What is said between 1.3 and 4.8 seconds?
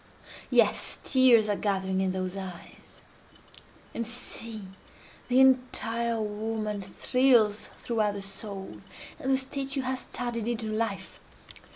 are gathering in those eyes—and see!